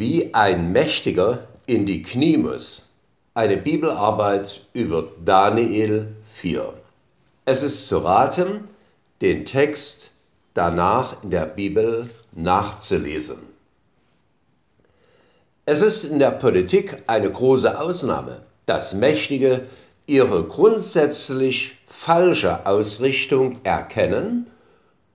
[0.00, 2.88] Wie ein Mächtiger in die Knie muss.
[3.34, 6.72] Eine Bibelarbeit über Daniel 4.
[7.44, 8.68] Es ist zu raten,
[9.20, 10.12] den Text
[10.54, 13.40] danach in der Bibel nachzulesen.
[15.66, 19.66] Es ist in der Politik eine große Ausnahme, dass Mächtige
[20.06, 24.50] ihre grundsätzlich falsche Ausrichtung erkennen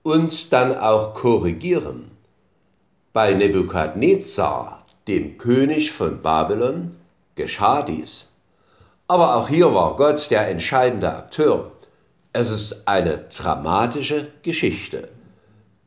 [0.04, 2.12] und dann auch korrigieren.
[3.12, 4.75] Bei Nebukadnezar,
[5.08, 6.96] dem König von Babylon,
[7.34, 8.32] geschah dies.
[9.08, 11.72] Aber auch hier war Gott der entscheidende Akteur.
[12.32, 15.08] Es ist eine dramatische Geschichte.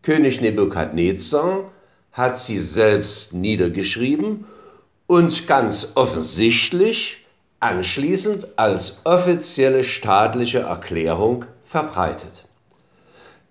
[0.01, 1.71] König Nebukadnezar
[2.13, 4.45] hat sie selbst niedergeschrieben
[5.07, 7.17] und ganz offensichtlich
[7.59, 12.45] anschließend als offizielle staatliche Erklärung verbreitet.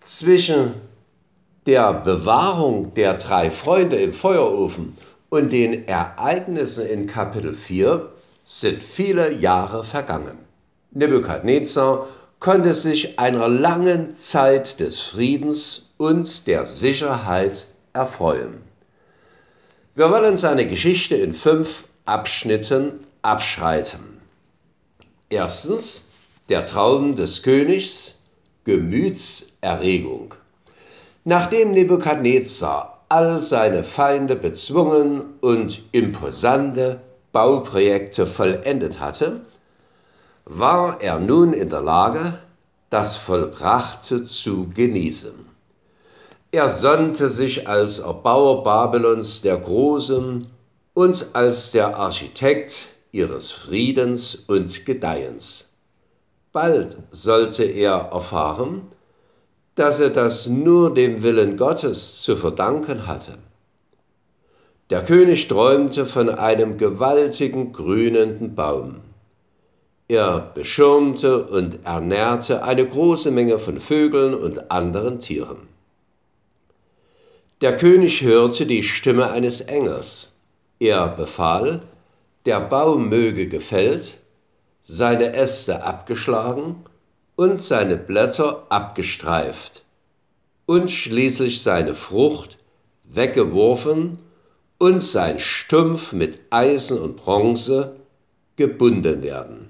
[0.01, 0.75] Zwischen
[1.67, 4.95] der Bewahrung der drei Freunde im Feuerofen
[5.31, 8.13] und den Ereignissen in Kapitel 4
[8.45, 10.39] sind viele Jahre vergangen.
[10.93, 12.09] Nebukadnezar
[12.41, 18.63] konnte sich einer langen Zeit des Friedens und der Sicherheit erfreuen.
[19.95, 24.21] Wir wollen seine Geschichte in fünf Abschnitten abschreiten.
[25.29, 26.09] Erstens
[26.49, 28.23] der Traum des Königs,
[28.65, 30.35] Gemütserregung.
[31.25, 37.01] Nachdem Nebukadnezar all seine Feinde bezwungen und imposante
[37.33, 39.41] Bauprojekte vollendet hatte,
[40.45, 42.39] war er nun in der Lage,
[42.91, 45.35] das Vollbrachte zu genießen.
[46.51, 50.47] Er sonnte sich als Erbauer Babylons der Großen
[50.95, 55.69] und als der Architekt ihres Friedens und Gedeihens.
[56.53, 58.83] Bald sollte er erfahren,
[59.79, 63.39] dass er das nur dem Willen Gottes zu verdanken hatte.
[64.91, 68.97] Der König träumte von einem gewaltigen grünenden Baum.
[70.09, 75.69] Er beschirmte und ernährte eine große Menge von Vögeln und anderen Tieren.
[77.61, 80.33] Der König hörte die Stimme eines Engels.
[80.81, 81.83] Er befahl,
[82.47, 84.19] der Baum möge gefällt
[84.83, 86.85] seine Äste abgeschlagen
[87.39, 89.85] und seine Blätter abgestreift
[90.67, 92.59] und schließlich seine Frucht
[93.05, 94.19] weggeworfen
[94.79, 97.95] und sein Stumpf mit Eisen und Bronze
[98.57, 99.69] gebunden werden.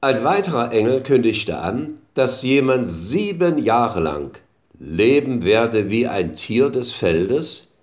[0.00, 4.40] Ein weiterer Engel kündigte an, dass jemand sieben Jahre lang
[4.78, 7.74] leben werde wie ein Tier des Feldes,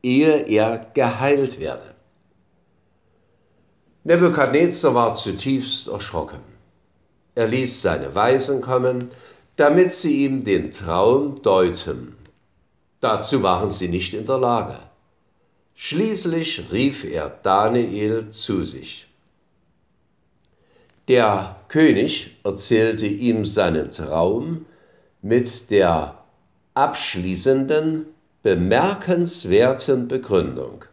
[0.00, 1.96] ehe er geheilt werde.
[4.04, 6.59] Nebukadnezar war zutiefst erschrocken.
[7.40, 9.08] Er ließ seine Weisen kommen,
[9.56, 12.14] damit sie ihm den Traum deuten.
[13.00, 14.78] Dazu waren sie nicht in der Lage.
[15.74, 19.06] Schließlich rief er Daniel zu sich.
[21.08, 24.66] Der König erzählte ihm seinen Traum
[25.22, 26.22] mit der
[26.74, 28.04] abschließenden,
[28.42, 30.84] bemerkenswerten Begründung.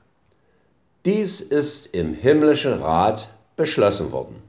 [1.04, 3.28] Dies ist im himmlischen Rat
[3.58, 4.47] beschlossen worden,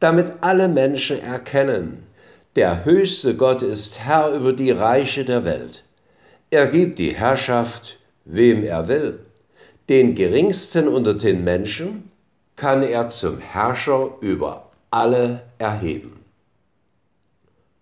[0.00, 2.06] damit alle Menschen erkennen,
[2.56, 5.84] der höchste Gott ist Herr über die Reiche der Welt.
[6.50, 9.20] Er gibt die Herrschaft, wem er will.
[9.88, 12.10] Den geringsten unter den Menschen
[12.56, 16.24] kann er zum Herrscher über alle erheben.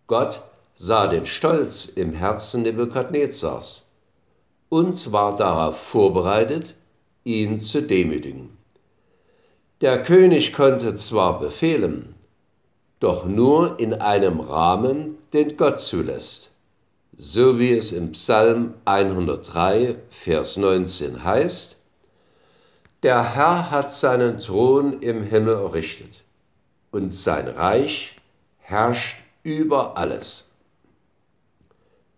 [0.06, 0.43] Gott
[0.77, 3.91] sah den Stolz im Herzen Nebukadnezars
[4.69, 6.75] und war darauf vorbereitet,
[7.25, 8.56] ihn zu demütigen.
[9.82, 12.14] Der König konnte zwar befehlen,
[12.98, 16.53] doch nur in einem Rahmen, den Gott zulässt,
[17.19, 21.76] so wie es im Psalm 103, Vers 19 heißt,
[23.03, 26.25] der Herr hat seinen Thron im Himmel errichtet
[26.91, 28.16] und sein Reich
[28.60, 30.48] herrscht über alles.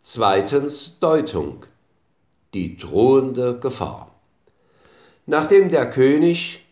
[0.01, 1.67] Zweitens Deutung,
[2.55, 4.15] die drohende Gefahr.
[5.27, 6.65] Nachdem der König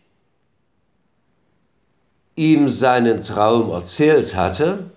[2.37, 4.91] ihm seinen Traum erzählt hatte,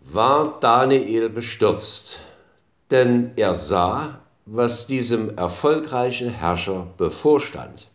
[0.00, 2.20] war Daniel bestürzt,
[2.90, 7.88] denn er sah, was diesem erfolgreichen Herrscher bevorstand.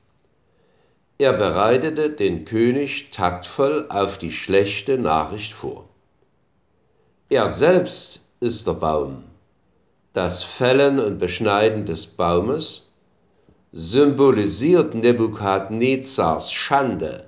[1.20, 5.88] Er bereitete den König taktvoll auf die schlechte Nachricht vor.
[7.30, 9.24] Er selbst ist der Baum.
[10.14, 12.92] Das Fällen und Beschneiden des Baumes
[13.72, 17.26] symbolisiert Nebukadnezars Schande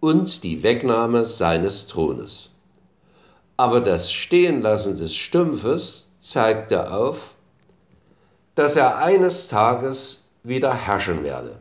[0.00, 2.54] und die Wegnahme seines Thrones.
[3.56, 7.34] Aber das Stehenlassen des Stumpfes zeigte auf,
[8.54, 11.58] dass er eines Tages wieder herrschen werde.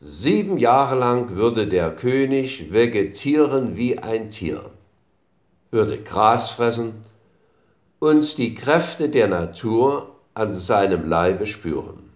[0.00, 4.70] Sieben Jahre lang würde der König vegetieren wie ein Tier,
[5.70, 6.94] würde Gras fressen
[7.98, 12.10] und die Kräfte der Natur an seinem Leibe spüren.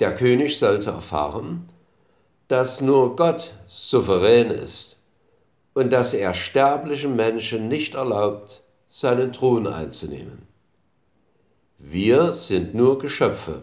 [0.00, 1.68] Der König sollte erfahren,
[2.48, 4.98] dass nur Gott souverän ist
[5.74, 10.46] und dass er sterblichen Menschen nicht erlaubt, seinen Thron einzunehmen.
[11.78, 13.62] Wir sind nur Geschöpfe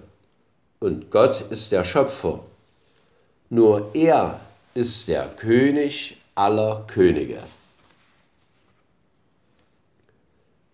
[0.79, 2.41] und Gott ist der Schöpfer.
[3.49, 4.39] Nur er
[4.75, 7.41] ist der König aller Könige.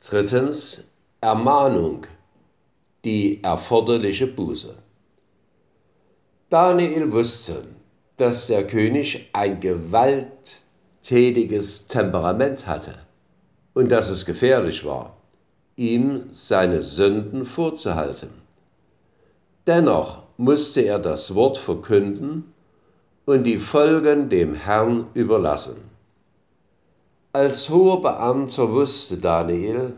[0.05, 0.83] Drittens
[1.21, 2.07] Ermahnung,
[3.05, 4.75] die erforderliche Buße.
[6.49, 7.63] Daniel wusste,
[8.21, 12.93] dass der König ein gewalttätiges Temperament hatte
[13.73, 15.17] und dass es gefährlich war,
[15.75, 18.29] ihm seine Sünden vorzuhalten.
[19.65, 22.53] Dennoch musste er das Wort verkünden
[23.25, 25.77] und die Folgen dem Herrn überlassen.
[27.33, 29.95] Als hoher Beamter wusste Daniel,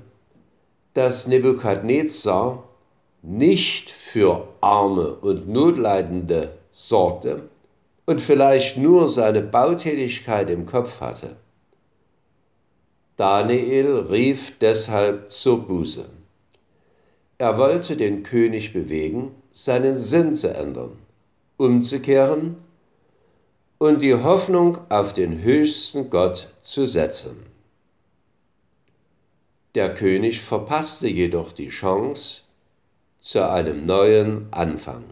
[0.94, 2.64] dass Nebukadnezar
[3.22, 7.50] nicht für Arme und Notleidende sorgte
[8.06, 11.38] und vielleicht nur seine Bautätigkeit im Kopf hatte.
[13.16, 16.06] Daniel rief deshalb zur Buße.
[17.38, 20.98] Er wollte den König bewegen, seinen Sinn zu ändern,
[21.58, 22.58] umzukehren
[23.78, 27.46] und die Hoffnung auf den höchsten Gott zu setzen.
[29.76, 32.44] Der König verpasste jedoch die Chance
[33.20, 35.04] zu einem neuen Anfang.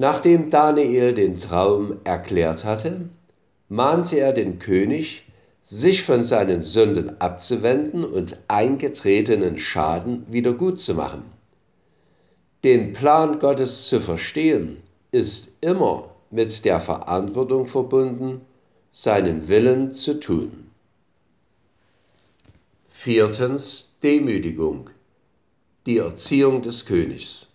[0.00, 3.08] Nachdem Daniel den Traum erklärt hatte,
[3.68, 5.24] mahnte er den König,
[5.64, 11.24] sich von seinen Sünden abzuwenden und eingetretenen Schaden wiedergutzumachen.
[12.62, 14.76] Den Plan Gottes zu verstehen,
[15.10, 18.42] ist immer mit der Verantwortung verbunden,
[18.92, 20.70] seinen Willen zu tun.
[22.88, 24.90] Viertens Demütigung,
[25.86, 27.48] die Erziehung des Königs.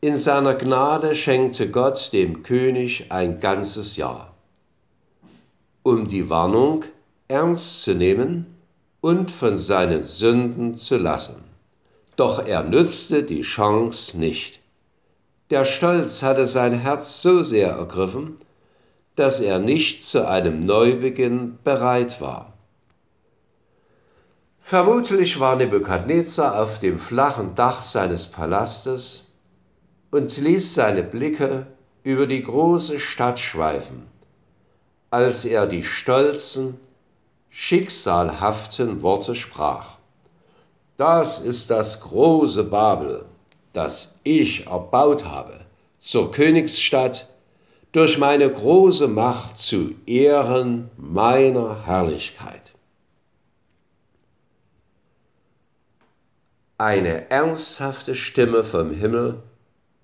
[0.00, 4.28] In seiner Gnade schenkte Gott dem König ein ganzes Jahr
[5.88, 6.84] um die Warnung
[7.28, 8.46] ernst zu nehmen
[9.00, 11.44] und von seinen Sünden zu lassen.
[12.16, 14.60] Doch er nützte die Chance nicht.
[15.50, 18.36] Der Stolz hatte sein Herz so sehr ergriffen,
[19.16, 22.52] dass er nicht zu einem Neubeginn bereit war.
[24.60, 29.27] Vermutlich war Nebukadnezar auf dem flachen Dach seines Palastes
[30.10, 31.66] und ließ seine Blicke
[32.04, 34.08] über die große Stadt schweifen
[35.10, 36.78] als er die stolzen,
[37.50, 39.96] schicksalhaften Worte sprach.
[40.96, 43.24] Das ist das große Babel,
[43.72, 45.60] das ich erbaut habe,
[45.98, 47.28] zur Königsstadt
[47.92, 52.74] durch meine große Macht zu Ehren meiner Herrlichkeit.
[56.76, 59.42] Eine ernsthafte Stimme vom Himmel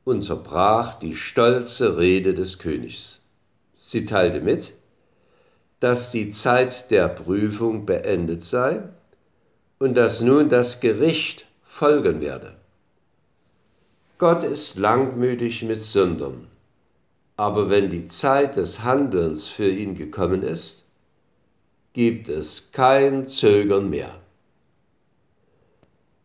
[0.05, 3.21] unterbrach die stolze Rede des Königs.
[3.75, 4.75] Sie teilte mit,
[5.81, 8.83] dass die Zeit der Prüfung beendet sei
[9.79, 12.55] und dass nun das Gericht folgen werde.
[14.19, 16.47] Gott ist langmütig mit Sündern,
[17.37, 20.87] aber wenn die Zeit des Handelns für ihn gekommen ist,
[21.93, 24.15] gibt es kein Zögern mehr.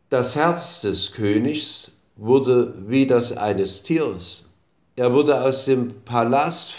[0.09, 4.51] Das Herz des Königs wurde wie das eines Tieres.
[4.95, 6.73] Er wurde aus dem Palast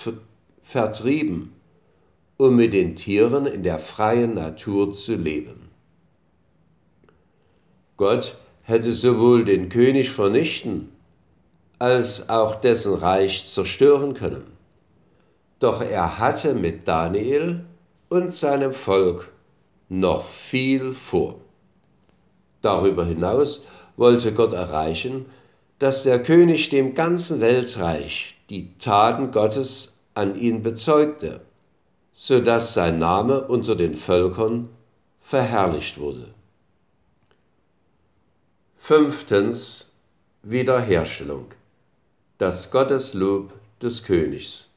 [0.62, 1.52] vertrieben
[2.40, 5.68] um mit den Tieren in der freien Natur zu leben.
[7.98, 10.90] Gott hätte sowohl den König vernichten
[11.78, 14.44] als auch dessen Reich zerstören können.
[15.58, 17.62] Doch er hatte mit Daniel
[18.08, 19.30] und seinem Volk
[19.90, 21.34] noch viel vor.
[22.62, 23.66] Darüber hinaus
[24.00, 25.26] wollte Gott erreichen,
[25.78, 31.42] dass der König dem ganzen Weltreich die Taten Gottes an ihn bezeugte
[32.12, 34.68] so dass sein Name unter den Völkern
[35.20, 36.34] verherrlicht wurde.
[38.76, 39.94] Fünftens
[40.42, 41.46] Wiederherstellung,
[42.38, 44.70] das Gotteslob des Königs.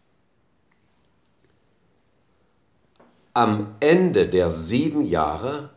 [3.33, 5.71] Am Ende der sieben Jahre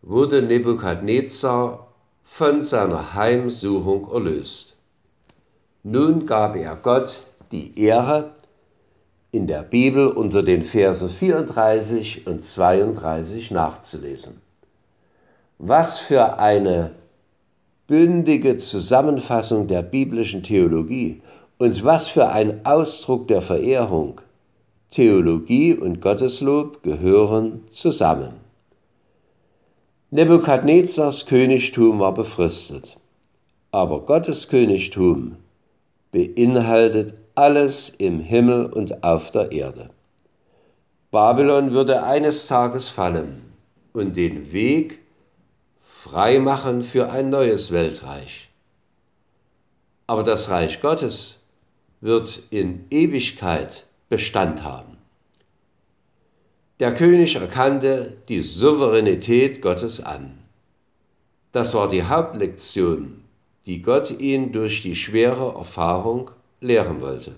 [0.00, 1.91] wurde Nebukadnezar
[2.34, 4.78] von seiner Heimsuchung erlöst.
[5.82, 8.30] Nun gab er Gott die Ehre,
[9.32, 14.40] in der Bibel unter den Versen 34 und 32 nachzulesen.
[15.58, 16.92] Was für eine
[17.86, 21.20] bündige Zusammenfassung der biblischen Theologie
[21.58, 24.22] und was für ein Ausdruck der Verehrung.
[24.90, 28.41] Theologie und Gotteslob gehören zusammen.
[30.14, 32.98] Nebukadnezars Königtum war befristet,
[33.70, 35.36] aber Gottes Königtum
[36.10, 39.88] beinhaltet alles im Himmel und auf der Erde.
[41.10, 43.54] Babylon würde eines Tages fallen
[43.94, 45.00] und den Weg
[45.80, 48.50] freimachen für ein neues Weltreich.
[50.06, 51.40] Aber das Reich Gottes
[52.02, 54.91] wird in Ewigkeit Bestand haben.
[56.80, 60.38] Der König erkannte die Souveränität Gottes an.
[61.52, 63.22] Das war die Hauptlektion,
[63.66, 67.32] die Gott ihn durch die schwere Erfahrung lehren wollte.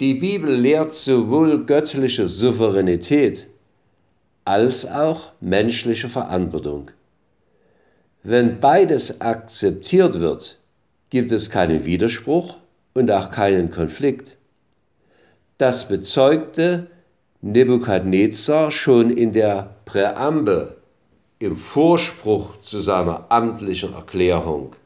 [0.00, 3.46] Die Bibel lehrt sowohl göttliche Souveränität
[4.46, 6.90] als auch menschliche Verantwortung.
[8.22, 10.58] Wenn beides akzeptiert wird,
[11.10, 12.56] gibt es keinen Widerspruch
[12.94, 14.36] und auch keinen Konflikt.
[15.58, 16.86] Das bezeugte
[17.42, 20.76] Nebukadnezar schon in der Präambel
[21.38, 24.76] im Vorspruch zu seiner amtlichen Erklärung.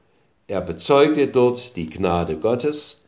[0.46, 3.02] Er bezeugte dort die Gnade Gottes,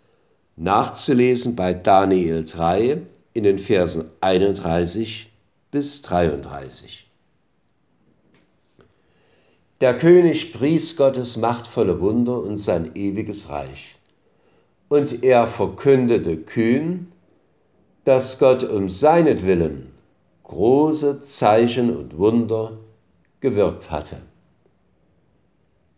[0.57, 3.03] nachzulesen bei Daniel 3
[3.35, 5.31] in den Versen 31
[5.71, 7.07] bis 33.
[9.81, 13.95] Der König pries Gottes machtvolle Wunder und sein ewiges Reich.
[14.89, 17.13] Und er verkündete kühn,
[18.07, 19.91] dass Gott um seinetwillen
[20.45, 22.79] große Zeichen und Wunder
[23.41, 24.19] gewirkt hatte.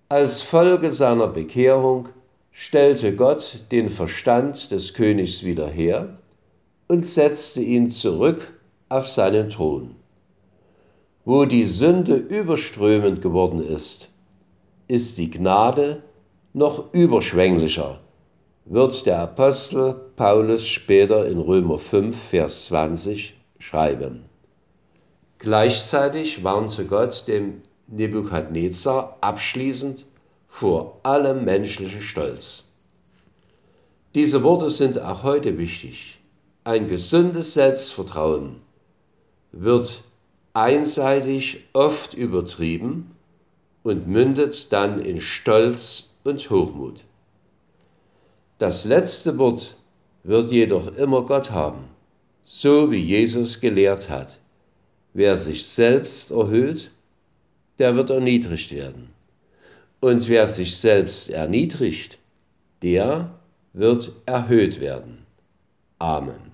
[0.08, 2.08] Als Folge seiner Bekehrung
[2.50, 6.16] stellte Gott den Verstand des Königs wieder her
[6.88, 8.54] und setzte ihn zurück
[8.88, 9.94] auf seinen Thron.
[11.26, 14.08] Wo die Sünde überströmend geworden ist,
[14.86, 16.02] ist die Gnade
[16.54, 18.00] noch überschwänglicher,
[18.64, 24.24] wird der Apostel Paulus später in Römer 5, Vers 20 schreiben.
[25.38, 30.06] Gleichzeitig warnte Gott dem Nebukadnezar abschließend
[30.48, 32.64] vor allem menschlichen Stolz.
[34.16, 36.18] Diese Worte sind auch heute wichtig.
[36.64, 38.56] Ein gesundes Selbstvertrauen
[39.52, 40.02] wird
[40.52, 43.12] einseitig oft übertrieben
[43.84, 47.04] und mündet dann in Stolz und Hochmut.
[48.58, 49.77] Das letzte Wort
[50.24, 51.84] wird jedoch immer Gott haben,
[52.42, 54.38] so wie Jesus gelehrt hat.
[55.14, 56.90] Wer sich selbst erhöht,
[57.78, 59.10] der wird erniedrigt werden.
[60.00, 62.18] Und wer sich selbst erniedrigt,
[62.82, 63.30] der
[63.72, 65.26] wird erhöht werden.
[65.98, 66.47] Amen.